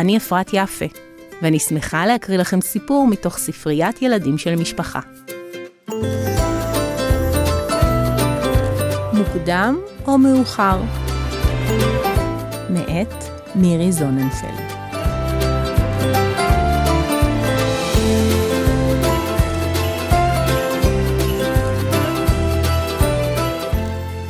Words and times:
אני 0.00 0.16
אפרת 0.16 0.50
יפה, 0.52 0.84
ואני 1.42 1.58
שמחה 1.58 2.06
להקריא 2.06 2.38
לכם 2.38 2.60
סיפור 2.60 3.06
מתוך 3.06 3.38
ספריית 3.38 4.02
ילדים 4.02 4.38
של 4.38 4.56
משפחה. 4.56 5.00
מוקדם 9.12 9.78
או 10.06 10.18
מאוחר? 10.18 10.82
מאת 12.70 13.14
מירי 13.54 13.92
זוננפלד. 13.92 14.70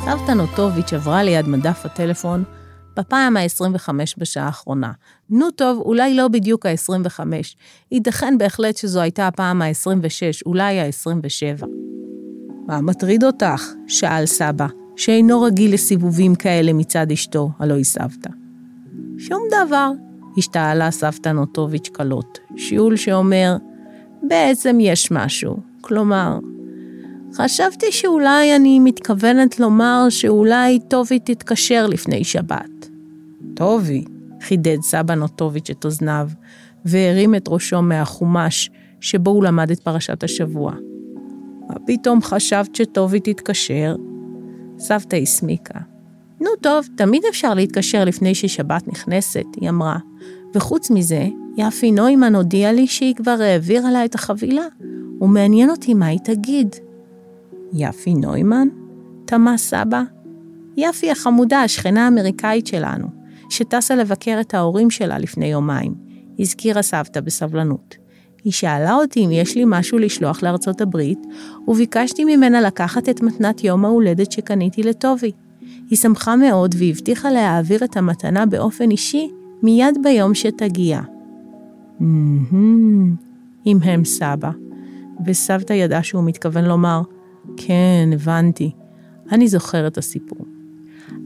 סבתא 0.05 0.31
נוטוביץ' 0.31 0.93
עברה 0.93 1.23
ליד 1.23 1.47
מדף 1.47 1.85
הטלפון 1.85 2.43
בפעם 3.01 3.37
ה-25 3.37 3.89
בשעה 4.17 4.45
האחרונה. 4.45 4.91
נו 5.29 5.51
טוב, 5.51 5.79
אולי 5.79 6.13
לא 6.13 6.27
בדיוק 6.27 6.65
ה-25. 6.65 7.19
ייתכן 7.91 8.37
בהחלט 8.37 8.77
שזו 8.77 9.01
הייתה 9.01 9.27
הפעם 9.27 9.61
ה-26, 9.61 10.45
אולי 10.45 10.79
ה-27. 10.79 11.65
מה 12.67 12.81
מטריד 12.81 13.23
אותך? 13.23 13.67
שאל 13.87 14.25
סבא, 14.25 14.67
שאינו 14.95 15.41
רגיל 15.41 15.73
לסיבובים 15.73 16.35
כאלה 16.35 16.73
מצד 16.73 17.11
אשתו, 17.11 17.49
הלא 17.59 17.73
היא 17.73 17.83
סבתא. 17.83 18.29
שום 19.17 19.41
דבר, 19.51 19.91
השתעלה 20.37 20.91
סבתא 20.91 21.29
נוטוביץ' 21.29 21.89
קלות, 21.93 22.39
שיעול 22.57 22.95
שאומר, 22.95 23.57
בעצם 24.23 24.77
יש 24.81 25.11
משהו. 25.11 25.57
כלומר, 25.81 26.39
חשבתי 27.33 27.91
שאולי 27.91 28.55
אני 28.55 28.79
מתכוונת 28.79 29.59
לומר 29.59 30.05
שאולי 30.09 30.79
טובי 30.87 31.19
תתקשר 31.19 31.87
לפני 31.87 32.23
שבת. 32.23 32.70
טובי, 33.55 34.05
חידד 34.41 34.81
סבא 34.81 35.15
נוטוביץ' 35.15 35.69
את 35.69 35.85
אוזניו, 35.85 36.29
והרים 36.85 37.35
את 37.35 37.45
ראשו 37.47 37.81
מהחומש 37.81 38.69
שבו 38.99 39.31
הוא 39.31 39.43
למד 39.43 39.71
את 39.71 39.79
פרשת 39.79 40.23
השבוע. 40.23 40.73
מה 41.69 41.75
פתאום 41.87 42.21
חשבת 42.21 42.75
שטובי 42.75 43.19
תתקשר? 43.19 43.95
סבתא 44.77 45.15
הסמיקה. 45.15 45.79
נו 46.41 46.49
טוב, 46.61 46.87
תמיד 46.97 47.23
אפשר 47.29 47.53
להתקשר 47.53 48.05
לפני 48.05 48.35
ששבת 48.35 48.87
נכנסת, 48.87 49.45
היא 49.61 49.69
אמרה. 49.69 49.97
וחוץ 50.55 50.91
מזה, 50.91 51.27
יפי 51.57 51.91
נוימן 51.91 52.35
הודיעה 52.35 52.71
לי 52.71 52.87
שהיא 52.87 53.15
כבר 53.15 53.37
העבירה 53.41 53.91
לה 53.91 54.05
את 54.05 54.15
החבילה, 54.15 54.65
ומעניין 55.21 55.69
אותי 55.69 55.93
מה 55.93 56.05
היא 56.05 56.19
תגיד. 56.23 56.75
יפי 57.73 58.13
נוימן? 58.13 58.67
תמה 59.25 59.57
סבא. 59.57 60.03
יפי 60.77 61.11
החמודה, 61.11 61.61
השכנה 61.61 62.05
האמריקאית 62.05 62.67
שלנו, 62.67 63.07
שטסה 63.51 63.95
לבקר 63.95 64.37
את 64.41 64.53
ההורים 64.53 64.89
שלה 64.89 65.17
לפני 65.17 65.45
יומיים, 65.45 65.93
הזכירה 66.39 66.81
סבתא 66.81 67.21
בסבלנות. 67.21 67.95
היא 68.43 68.53
שאלה 68.53 68.93
אותי 68.93 69.25
אם 69.25 69.31
יש 69.31 69.55
לי 69.55 69.63
משהו 69.67 69.97
לשלוח 69.97 70.43
לארצות 70.43 70.81
הברית, 70.81 71.19
וביקשתי 71.67 72.25
ממנה 72.25 72.61
לקחת 72.61 73.09
את 73.09 73.21
מתנת 73.21 73.63
יום 73.63 73.85
ההולדת 73.85 74.31
שקניתי 74.31 74.83
לטובי. 74.83 75.31
היא 75.89 75.97
שמחה 75.97 76.35
מאוד 76.35 76.75
והבטיחה 76.77 77.31
להעביר 77.31 77.83
את 77.83 77.97
המתנה 77.97 78.45
באופן 78.45 78.91
אישי 78.91 79.29
מיד 79.63 79.97
ביום 80.03 80.33
שתגיע. 80.33 81.01
המהם 83.65 84.05
סבא, 84.05 84.51
וסבתא 85.25 85.73
ידעה 85.73 86.03
שהוא 86.03 86.23
מתכוון 86.23 86.65
לומר, 86.65 87.01
כן, 87.57 88.09
הבנתי. 88.13 88.71
אני 89.31 89.47
זוכר 89.47 89.87
את 89.87 89.97
הסיפור. 89.97 90.50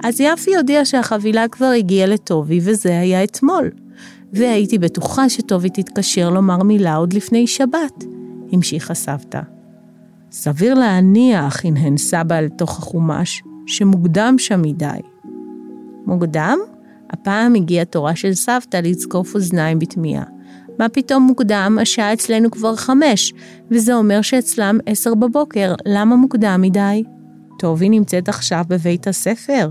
אז 0.03 0.21
יפי 0.21 0.55
הודיעה 0.55 0.85
שהחבילה 0.85 1.47
כבר 1.47 1.65
הגיעה 1.65 2.07
לטובי, 2.07 2.59
וזה 2.63 2.99
היה 2.99 3.23
אתמול. 3.23 3.71
והייתי 4.33 4.77
בטוחה 4.77 5.29
שטובי 5.29 5.69
תתקשר 5.69 6.29
לומר 6.29 6.63
מילה 6.63 6.95
עוד 6.95 7.13
לפני 7.13 7.47
שבת, 7.47 8.03
המשיכה 8.51 8.93
סבתא. 8.93 9.41
סביר 10.31 10.73
להניח, 10.73 11.65
הנהן 11.65 11.97
סבא 11.97 12.39
אל 12.39 12.49
תוך 12.49 12.79
החומש, 12.79 13.43
שמוקדם 13.67 14.35
שם 14.37 14.61
מדי. 14.61 14.99
מוקדם? 16.05 16.57
הפעם 17.09 17.55
הגיעה 17.55 17.85
תורה 17.85 18.15
של 18.15 18.33
סבתא 18.33 18.77
לזקוף 18.77 19.35
אוזניים 19.35 19.79
בתמיהה. 19.79 20.23
מה 20.79 20.89
פתאום 20.89 21.23
מוקדם? 21.23 21.77
השעה 21.81 22.13
אצלנו 22.13 22.51
כבר 22.51 22.75
חמש, 22.75 23.33
וזה 23.71 23.95
אומר 23.95 24.21
שאצלם 24.21 24.77
עשר 24.85 25.15
בבוקר, 25.15 25.73
למה 25.85 26.15
מוקדם 26.15 26.61
מדי? 26.61 27.03
טוב, 27.59 27.81
היא 27.81 27.91
נמצאת 27.91 28.29
עכשיו 28.29 28.63
בבית 28.67 29.07
הספר, 29.07 29.69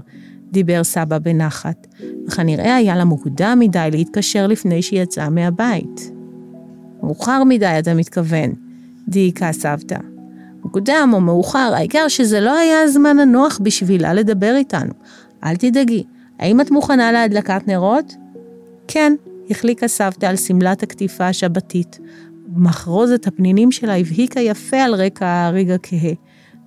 דיבר 0.50 0.84
סבא 0.84 1.18
בנחת, 1.18 1.86
וכנראה 2.26 2.76
היה 2.76 2.96
לה 2.96 3.04
מוקדם 3.04 3.56
מדי 3.60 3.88
להתקשר 3.92 4.46
לפני 4.46 4.82
שהיא 4.82 5.02
יצאה 5.02 5.30
מהבית. 5.30 6.10
מאוחר 7.02 7.44
מדי, 7.44 7.76
אתה 7.78 7.94
מתכוון, 7.94 8.52
דייקה 9.08 9.52
סבתא. 9.52 9.98
מוקדם 10.64 11.10
או 11.12 11.20
מאוחר, 11.20 11.72
העיקר 11.74 12.08
שזה 12.08 12.40
לא 12.40 12.58
היה 12.58 12.82
הזמן 12.82 13.18
הנוח 13.18 13.60
בשבילה 13.62 14.14
לדבר 14.14 14.54
איתנו. 14.56 14.92
אל 15.44 15.56
תדאגי, 15.56 16.04
האם 16.38 16.60
את 16.60 16.70
מוכנה 16.70 17.12
להדלקת 17.12 17.68
נרות? 17.68 18.14
כן, 18.88 19.14
החליקה 19.50 19.88
סבתא 19.88 20.26
על 20.26 20.36
שמלת 20.36 20.82
הקטיפה 20.82 21.26
השבתית. 21.26 21.98
מחרוזת 22.56 23.26
הפנינים 23.26 23.72
שלה 23.72 23.96
הבהיקה 23.96 24.40
יפה 24.40 24.76
על 24.76 24.94
רקע 24.94 25.26
הריג 25.26 25.70
הכהה, 25.70 26.12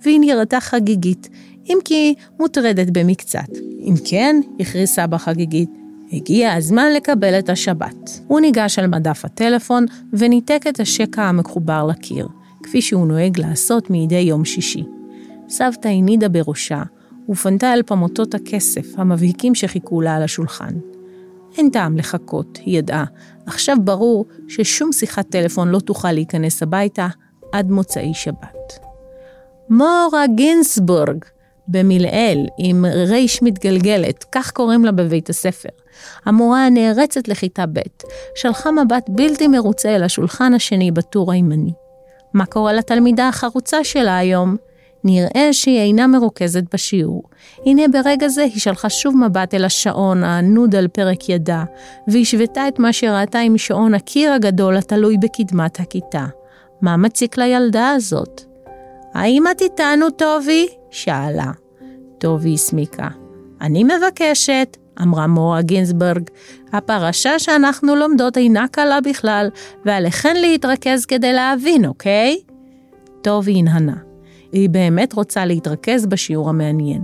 והיא 0.03 0.19
נראתה 0.19 0.59
חגיגית, 0.59 1.29
אם 1.65 1.77
כי 1.85 2.13
מוטרדת 2.39 2.89
במקצת. 2.89 3.49
אם 3.79 3.93
כן, 4.05 4.41
הכריז 4.59 4.89
סבא 4.89 5.17
חגיגית, 5.17 5.69
הגיע 6.13 6.53
הזמן 6.53 6.93
לקבל 6.95 7.39
את 7.39 7.49
השבת. 7.49 8.19
הוא 8.27 8.39
ניגש 8.39 8.79
על 8.79 8.87
מדף 8.87 9.25
הטלפון 9.25 9.85
וניתק 10.13 10.61
את 10.69 10.79
השקע 10.79 11.23
המחובר 11.23 11.85
לקיר, 11.85 12.27
כפי 12.63 12.81
שהוא 12.81 13.07
נוהג 13.07 13.39
לעשות 13.39 13.89
מדי 13.89 14.15
יום 14.15 14.45
שישי. 14.45 14.83
סבתא 15.49 15.87
הנידה 15.87 16.29
בראשה, 16.29 16.83
ופנתה 17.29 17.73
אל 17.73 17.83
פמוטות 17.83 18.35
הכסף 18.35 18.99
המבהיקים 18.99 19.55
שחיכו 19.55 20.01
לה 20.01 20.15
על 20.15 20.23
השולחן. 20.23 20.73
אין 21.57 21.69
טעם 21.69 21.97
לחכות, 21.97 22.59
היא 22.65 22.77
ידעה. 22.77 23.05
עכשיו 23.45 23.77
ברור 23.83 24.25
ששום 24.47 24.91
שיחת 24.91 25.29
טלפון 25.29 25.67
לא 25.67 25.79
תוכל 25.79 26.11
להיכנס 26.11 26.63
הביתה 26.63 27.07
עד 27.51 27.71
מוצאי 27.71 28.13
שבת. 28.13 28.86
מורה 29.69 30.27
גינסבורג, 30.35 31.25
במלעיל, 31.67 32.47
עם 32.57 32.85
ריש 32.85 33.43
מתגלגלת, 33.43 34.25
כך 34.31 34.51
קוראים 34.51 34.85
לה 34.85 34.91
בבית 34.91 35.29
הספר. 35.29 35.69
המורה 36.25 36.65
הנערצת 36.65 37.27
לכיתה 37.27 37.65
ב', 37.65 37.79
שלחה 38.35 38.71
מבט 38.71 39.05
בלתי 39.09 39.47
מרוצה 39.47 39.95
אל 39.95 40.03
השולחן 40.03 40.53
השני 40.53 40.91
בטור 40.91 41.31
הימני. 41.31 41.71
מה 42.33 42.45
קורה 42.45 42.73
לתלמידה 42.73 43.27
החרוצה 43.27 43.83
שלה 43.83 44.17
היום? 44.17 44.55
נראה 45.03 45.49
שהיא 45.51 45.79
אינה 45.79 46.07
מרוכזת 46.07 46.63
בשיעור. 46.73 47.23
הנה 47.65 47.87
ברגע 47.87 48.27
זה 48.27 48.43
היא 48.43 48.59
שלחה 48.59 48.89
שוב 48.89 49.17
מבט 49.17 49.53
אל 49.53 49.65
השעון 49.65 50.23
הענוד 50.23 50.75
על 50.75 50.87
פרק 50.87 51.29
ידה, 51.29 51.63
והשוותה 52.07 52.67
את 52.67 52.79
מה 52.79 52.93
שראתה 52.93 53.39
עם 53.39 53.57
שעון 53.57 53.93
הקיר 53.93 54.33
הגדול 54.33 54.77
התלוי 54.77 55.17
בקדמת 55.17 55.79
הכיתה. 55.79 56.25
מה 56.81 56.97
מציק 56.97 57.37
לילדה 57.37 57.89
הזאת? 57.89 58.46
האם 59.17 59.43
את 59.51 59.61
איתנו, 59.61 60.09
טובי? 60.09 60.67
שאלה. 60.91 61.51
טובי 62.17 62.53
הסמיקה. 62.53 63.07
אני 63.61 63.83
מבקשת, 63.83 64.77
אמרה 65.01 65.27
מורה 65.27 65.61
גינסברג, 65.61 66.29
הפרשה 66.73 67.39
שאנחנו 67.39 67.95
לומדות 67.95 68.37
אינה 68.37 68.65
קלה 68.71 69.01
בכלל, 69.01 69.49
ועליכן 69.85 70.35
להתרכז 70.35 71.05
כדי 71.05 71.33
להבין, 71.33 71.85
אוקיי? 71.85 72.39
טובי 73.21 73.53
הנהנה. 73.53 73.95
היא 74.51 74.69
באמת 74.69 75.13
רוצה 75.13 75.45
להתרכז 75.45 76.05
בשיעור 76.05 76.49
המעניין. 76.49 77.01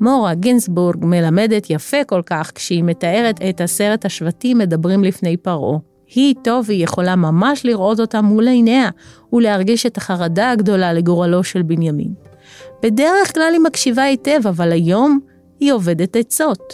מורה 0.00 0.34
גינסבורג 0.34 1.04
מלמדת 1.04 1.70
יפה 1.70 2.04
כל 2.04 2.22
כך 2.26 2.52
כשהיא 2.54 2.84
מתארת 2.84 3.40
את 3.48 3.60
עשרת 3.60 4.04
השבטים 4.04 4.58
מדברים 4.58 5.04
לפני 5.04 5.36
פרעה. 5.36 5.78
היא 6.14 6.34
טוב 6.42 6.64
והיא 6.68 6.84
יכולה 6.84 7.16
ממש 7.16 7.64
לראות 7.64 8.00
אותה 8.00 8.20
מול 8.20 8.48
עיניה 8.48 8.88
ולהרגיש 9.32 9.86
את 9.86 9.96
החרדה 9.96 10.50
הגדולה 10.50 10.92
לגורלו 10.92 11.44
של 11.44 11.62
בנימין. 11.62 12.14
בדרך 12.82 13.34
כלל 13.34 13.50
היא 13.52 13.60
מקשיבה 13.60 14.02
היטב, 14.02 14.46
אבל 14.48 14.72
היום 14.72 15.20
היא 15.60 15.72
עובדת 15.72 16.16
עצות. 16.16 16.72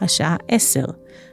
השעה 0.00 0.36
עשר. 0.48 0.84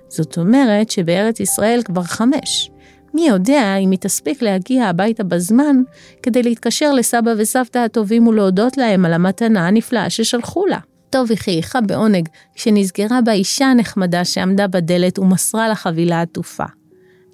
זאת 0.08 0.38
אומרת 0.38 0.90
שבארץ 0.90 1.40
ישראל 1.40 1.82
כבר 1.86 2.04
חמש. 2.04 2.72
מי 3.14 3.28
יודע 3.28 3.76
אם 3.76 3.92
היא 3.92 4.00
תספיק 4.00 4.42
להגיע 4.42 4.86
הביתה 4.86 5.24
בזמן 5.24 5.76
כדי 6.24 6.44
להתקשר 6.44 6.94
לסבא 6.94 7.32
וסבתא 7.38 7.78
הטובים 7.80 8.28
ולהודות 8.28 8.78
להם 8.78 9.06
על 9.06 9.14
המתנה 9.14 9.68
הנפלאה 9.68 10.10
ששלחו 10.10 10.66
לה. 10.66 10.80
טוב, 11.10 11.30
היא 11.30 11.38
חייכה 11.38 11.82
בעונג 11.82 12.30
כשנזכרה 12.56 13.22
באישה 13.22 13.66
הנחמדה 13.66 14.26
שעמדה 14.26 14.68
בדלת 14.68 15.20
ומסרה 15.20 15.68
לה 15.68 15.76
חבילה 15.76 16.22
עטופה. 16.22 16.66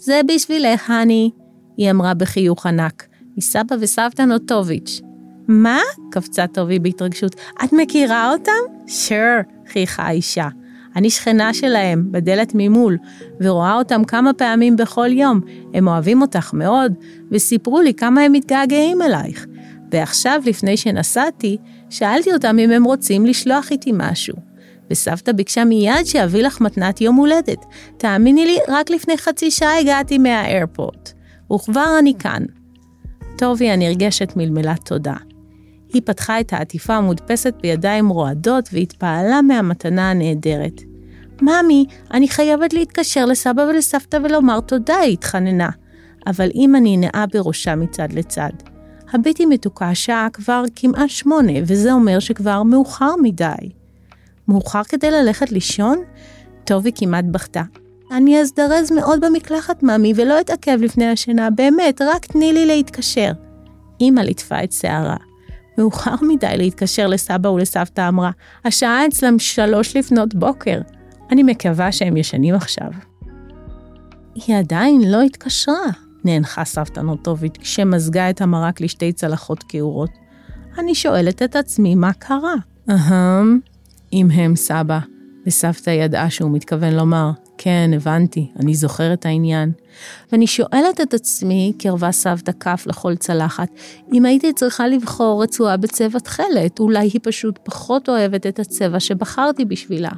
זה 0.03 0.21
בשבילך, 0.27 0.89
הני, 0.89 1.31
היא 1.77 1.92
אמרה 1.92 2.13
בחיוך 2.13 2.65
ענק, 2.65 3.07
מסבא 3.38 3.75
וסבתא 3.80 4.21
נוטוביץ'. 4.21 5.01
מה? 5.48 5.80
קפצה 6.12 6.48
טובי 6.48 6.80
בהתרגשות. 6.80 7.36
את 7.63 7.74
מכירה 7.74 8.31
אותם? 8.31 8.51
sure, 8.88 9.71
חייכה 9.71 10.03
האישה. 10.03 10.48
אני 10.95 11.09
שכנה 11.09 11.53
שלהם, 11.53 12.12
בדלת 12.12 12.51
ממול, 12.56 12.98
ורואה 13.42 13.75
אותם 13.75 14.03
כמה 14.03 14.33
פעמים 14.33 14.75
בכל 14.75 15.12
יום. 15.12 15.42
הם 15.74 15.88
אוהבים 15.88 16.21
אותך 16.21 16.54
מאוד, 16.54 16.94
וסיפרו 17.31 17.81
לי 17.81 17.94
כמה 17.94 18.21
הם 18.21 18.31
מתגעגעים 18.31 19.01
אלייך. 19.01 19.45
ועכשיו, 19.92 20.42
לפני 20.45 20.77
שנסעתי, 20.77 21.57
שאלתי 21.89 22.33
אותם 22.33 22.59
אם 22.59 22.71
הם 22.71 22.83
רוצים 22.83 23.25
לשלוח 23.25 23.71
איתי 23.71 23.92
משהו. 23.94 24.50
וסבתא 24.91 25.31
ביקשה 25.31 25.65
מיד 25.65 26.05
שאביא 26.05 26.43
לך 26.43 26.61
מתנת 26.61 27.01
יום 27.01 27.15
הולדת. 27.15 27.65
תאמיני 27.97 28.45
לי, 28.45 28.57
רק 28.67 28.89
לפני 28.89 29.17
חצי 29.17 29.51
שעה 29.51 29.79
הגעתי 29.79 30.17
מהאיירפורט. 30.17 31.11
וכבר 31.53 31.95
אני 31.99 32.13
כאן. 32.19 32.43
טובי 33.38 33.69
הנרגשת 33.69 34.33
מלמלה 34.35 34.75
תודה. 34.85 35.15
היא 35.93 36.01
פתחה 36.05 36.39
את 36.39 36.53
העטיפה 36.53 36.95
המודפסת 36.95 37.53
בידיים 37.61 38.09
רועדות 38.09 38.69
והתפעלה 38.73 39.41
מהמתנה 39.41 40.11
הנהדרת. 40.11 40.81
ממי, 41.41 41.85
אני 42.13 42.27
חייבת 42.27 42.73
להתקשר 42.73 43.25
לסבא 43.25 43.61
ולסבתא 43.61 44.17
ולומר 44.23 44.59
תודה, 44.59 44.97
היא 44.97 45.13
התחננה. 45.13 45.69
אבל 46.27 46.49
אמא 46.55 46.77
ננעה 46.81 47.25
בראשה 47.33 47.75
מצד 47.75 48.13
לצד. 48.13 48.51
הביטי 49.13 49.45
מתוקה 49.45 49.89
השעה 49.89 50.27
כבר 50.33 50.63
כמעט 50.75 51.09
שמונה, 51.09 51.53
וזה 51.63 51.91
אומר 51.91 52.19
שכבר 52.19 52.63
מאוחר 52.63 53.11
מדי. 53.21 53.81
מאוחר 54.47 54.83
כדי 54.83 55.11
ללכת 55.11 55.51
לישון? 55.51 55.97
טובי 56.63 56.91
כמעט 56.95 57.25
בכתה. 57.31 57.63
אני 58.11 58.41
אזדרז 58.41 58.91
מאוד 58.91 59.25
במקלחת, 59.25 59.83
ממי, 59.83 60.13
ולא 60.15 60.41
אתעכב 60.41 60.77
לפני 60.81 61.07
השינה, 61.07 61.49
באמת, 61.49 62.01
רק 62.01 62.25
תני 62.25 62.53
לי 62.53 62.65
להתקשר. 62.65 63.31
אמא 64.01 64.21
ליטפה 64.21 64.63
את 64.63 64.71
שערה. 64.71 65.17
מאוחר 65.77 66.15
מדי 66.21 66.57
להתקשר 66.57 67.07
לסבא 67.07 67.47
ולסבתא 67.47 68.07
אמרה, 68.07 68.31
השעה 68.65 69.07
אצלם 69.07 69.39
שלוש 69.39 69.97
לפנות 69.97 70.35
בוקר. 70.35 70.81
אני 71.31 71.44
מקווה 71.44 71.91
שהם 71.91 72.17
ישנים 72.17 72.55
עכשיו. 72.55 72.89
היא 74.35 74.55
עדיין 74.55 75.11
לא 75.11 75.21
התקשרה, 75.21 75.85
נאנחה 76.25 76.65
סבתא 76.65 76.99
נוטוביץ' 76.99 77.57
כשמזגה 77.59 78.29
את 78.29 78.41
המרק 78.41 78.81
לשתי 78.81 79.13
צלחות 79.13 79.63
כעורות. 79.67 80.09
אני 80.77 80.95
שואלת 80.95 81.41
את 81.41 81.55
עצמי 81.55 81.95
מה 81.95 82.13
קרה. 82.13 82.55
אהם, 82.89 83.59
הם 84.13 84.55
סבא, 84.55 84.99
וסבתא 85.45 85.89
ידעה 85.89 86.29
שהוא 86.29 86.51
מתכוון 86.51 86.93
לומר, 86.93 87.31
כן, 87.57 87.91
הבנתי, 87.95 88.51
אני 88.59 88.75
זוכר 88.75 89.13
את 89.13 89.25
העניין. 89.25 89.71
ואני 90.31 90.47
שואלת 90.47 91.01
את 91.01 91.13
עצמי, 91.13 91.73
קרבה 91.79 92.11
סבתא 92.11 92.51
כף 92.59 92.83
לכל 92.87 93.15
צלחת, 93.15 93.69
אם 94.13 94.25
הייתי 94.25 94.53
צריכה 94.53 94.87
לבחור 94.87 95.43
רצועה 95.43 95.77
בצבע 95.77 96.19
תכלת, 96.19 96.79
אולי 96.79 97.09
היא 97.13 97.19
פשוט 97.23 97.59
פחות 97.63 98.09
אוהבת 98.09 98.47
את 98.47 98.59
הצבע 98.59 98.99
שבחרתי 98.99 99.65
בשבילה. 99.65 100.11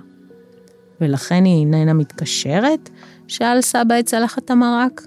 ולכן 1.01 1.45
היא 1.45 1.59
איננה 1.59 1.93
מתקשרת? 1.93 2.89
שאל 3.27 3.61
סבא 3.61 3.99
את 3.99 4.05
צלחת 4.05 4.51
המרק. 4.51 5.01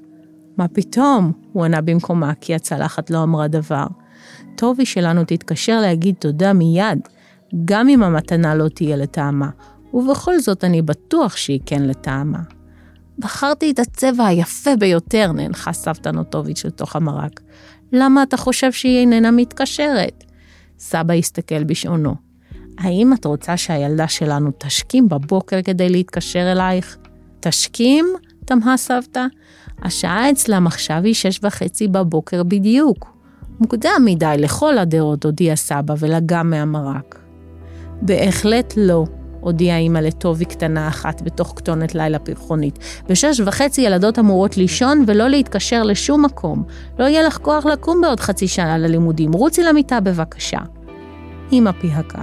מה 0.56 0.68
פתאום? 0.68 1.32
הוא 1.52 1.64
ענה 1.64 1.80
במקומה, 1.80 2.32
כי 2.40 2.54
הצלחת 2.54 3.10
לא 3.10 3.22
אמרה 3.22 3.48
דבר. 3.48 3.86
טובי 4.56 4.86
שלנו 4.86 5.24
תתקשר 5.24 5.80
להגיד 5.80 6.14
תודה 6.18 6.52
מיד, 6.52 6.98
גם 7.64 7.88
אם 7.88 8.03
המתנה 8.03 8.55
לא 8.55 8.69
תהיה 8.69 8.97
לטעמה, 8.97 9.49
ובכל 9.94 10.41
זאת 10.41 10.64
אני 10.64 10.82
בטוח 10.82 11.37
שהיא 11.37 11.61
כן 11.67 11.82
לטעמה. 11.82 12.38
בחרתי 13.19 13.70
את 13.70 13.79
הצבע 13.79 14.26
היפה 14.26 14.76
ביותר, 14.76 15.32
נאנחה 15.32 15.73
סבתא 15.73 16.08
נוטוביץ' 16.08 16.64
לתוך 16.64 16.97
המרק. 16.97 17.41
למה 17.93 18.23
אתה 18.23 18.37
חושב 18.37 18.73
שהיא 18.73 18.99
איננה 18.99 19.31
מתקשרת? 19.31 20.25
סבא 20.79 21.14
הסתכל 21.14 21.64
בשעונו. 21.64 22.14
האם 22.79 23.12
את 23.12 23.25
רוצה 23.25 23.56
שהילדה 23.56 24.08
שלנו 24.08 24.50
תשכים 24.58 25.08
בבוקר 25.08 25.62
כדי 25.62 25.88
להתקשר 25.88 26.53
אלייך? 26.53 26.97
תשכים? 27.41 28.06
תמהה 28.44 28.76
סבתא. 28.76 29.25
השעה 29.82 30.31
אצלם 30.31 30.67
עכשיו 30.67 31.00
היא 31.05 31.14
שש 31.14 31.41
וחצי 31.43 31.88
בבוקר 31.88 32.43
בדיוק. 32.43 33.17
מוקדם 33.61 34.03
מדי 34.05 34.35
לכל 34.38 34.79
הדעות, 34.79 35.25
הודיע 35.25 35.56
סבא 35.56 35.94
ולגם 35.99 36.50
מהמרק. 36.50 37.25
בהחלט 38.02 38.75
לא, 38.76 39.04
הודיעה 39.40 39.78
אימא 39.78 39.98
לטובי 39.98 40.44
קטנה 40.44 40.88
אחת 40.88 41.22
בתוך 41.22 41.52
כתונת 41.56 41.94
לילה 41.94 42.19
פרחונית. 42.19 42.78
בשש 43.08 43.40
וחצי 43.40 43.81
ילדות 43.81 44.19
אמורות 44.19 44.56
לישון 44.56 45.04
ולא 45.06 45.28
להתקשר 45.28 45.82
לשום 45.82 46.25
מקום. 46.25 46.64
לא 46.98 47.04
יהיה 47.04 47.22
לך 47.22 47.38
כוח 47.38 47.66
לקום 47.66 48.00
בעוד 48.00 48.20
חצי 48.20 48.48
שנה 48.48 48.78
ללימודים, 48.78 49.32
רוצי 49.32 49.62
למיטה 49.62 50.00
בבקשה. 50.00 50.58
אימא 51.52 51.72
פיהקה. 51.72 52.22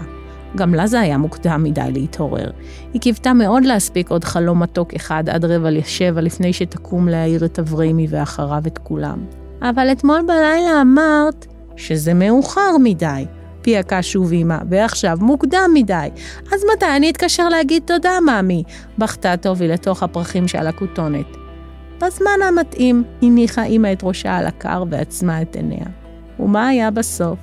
גם 0.56 0.74
לה 0.74 0.88
זה 0.88 1.00
היה 1.00 1.18
מוקדם 1.18 1.64
מדי 1.64 1.92
להתעורר. 1.94 2.52
היא 2.94 3.02
קיוותה 3.02 3.34
מאוד 3.34 3.64
להספיק 3.66 4.10
עוד 4.10 4.24
חלום 4.24 4.64
מתוק 4.64 4.94
אחד 4.94 5.30
עד 5.30 5.46
רבע 5.46 5.72
לשבע 5.72 6.22
לפני 6.22 6.54
שתקום 6.54 7.08
להעיר 7.08 7.46
את 7.46 7.60
אבריימי 7.60 8.08
ואחריו 8.10 8.64
את 8.68 8.78
כולם. 8.78 9.25
אבל 9.62 9.92
אתמול 9.92 10.22
בלילה 10.28 10.81
אמרת 10.81 11.46
שזה 11.75 12.14
מאוחר 12.14 12.78
מדי. 12.84 13.25
פייקה 13.63 14.01
שוב 14.01 14.33
אמא, 14.33 14.57
ועכשיו 14.69 15.18
מוקדם 15.21 15.71
מדי. 15.74 16.07
אז 16.54 16.62
מתי 16.75 16.86
אני 16.95 17.10
אתקשר 17.10 17.50
להגיד 17.50 17.83
תודה, 17.86 18.12
ממי? 18.19 18.63
בכתה 18.98 19.38
טובי 19.38 19.68
לתוך 19.68 20.04
הפרחים 20.04 20.48
שעל 20.48 20.68
הכותונת. 20.68 21.38
בזמן 22.01 22.39
המתאים 22.48 23.04
הניחה 23.21 23.63
אמא 23.63 23.92
את 23.94 24.04
ראשה 24.04 24.38
על 24.38 24.48
הכר 24.48 24.83
ועצמה 24.89 25.42
את 25.42 25.56
עיניה. 25.56 25.86
ומה 26.39 26.68
היה 26.68 26.92
בסוף? 26.92 27.39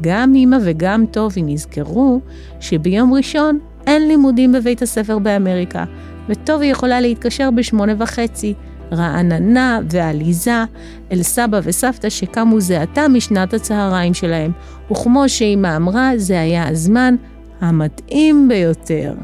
גם 0.00 0.34
אמא 0.34 0.56
וגם 0.64 1.06
טובי 1.06 1.42
נזכרו 1.42 2.20
שביום 2.60 3.14
ראשון 3.14 3.58
אין 3.86 4.08
לימודים 4.08 4.52
בבית 4.52 4.82
הספר 4.82 5.18
באמריקה, 5.18 5.84
וטובי 6.28 6.66
יכולה 6.66 7.00
להתקשר 7.00 7.50
בשמונה 7.50 7.92
וחצי, 7.98 8.54
רעננה 8.92 9.80
ועליזה 9.90 10.64
אל 11.12 11.22
סבא 11.22 11.60
וסבתא 11.62 12.10
שקמו 12.10 12.60
זה 12.60 12.82
עתה 12.82 13.08
משנת 13.08 13.54
הצהריים 13.54 14.14
שלהם, 14.14 14.52
וכמו 14.90 15.28
שאמא 15.28 15.76
אמרה, 15.76 16.10
זה 16.16 16.40
היה 16.40 16.68
הזמן 16.68 17.14
המתאים 17.60 18.48
ביותר. 18.48 19.14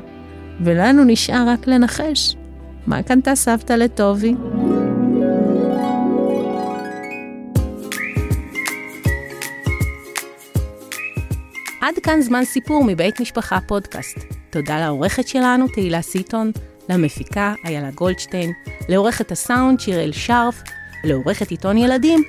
ולנו 0.60 1.04
נשאר 1.04 1.44
רק 1.48 1.66
לנחש. 1.66 2.36
מה 2.86 3.02
קנתה 3.02 3.34
סבתא 3.34 3.72
לטובי? 3.72 4.34
עד 11.80 11.94
כאן 12.02 12.20
זמן 12.20 12.44
סיפור 12.44 12.84
מבית 12.84 13.20
משפחה 13.20 13.58
פודקאסט. 13.66 14.18
תודה 14.50 14.80
לעורכת 14.80 15.28
שלנו, 15.28 15.68
תהילה 15.68 16.02
סיטון, 16.02 16.50
למפיקה 16.88 17.54
איילה 17.64 17.90
גולדשטיין, 17.90 18.52
לעורכת 18.88 19.32
הסאונד 19.32 19.80
שיראל 19.80 20.12
שרף, 20.12 20.62
לעורכת 21.04 21.50
עיתון 21.50 21.76
ילדים 21.76 22.22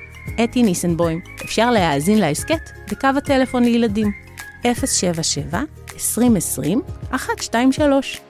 אתי 0.44 0.62
ניסנבוים. 0.62 1.20
אפשר 1.44 1.70
להאזין 1.70 2.18
להסכת 2.18 2.70
בקו 2.90 3.08
הטלפון 3.16 3.64
לילדים 3.64 4.12
077 4.62 5.60
2020 5.94 6.82
123 7.10 8.20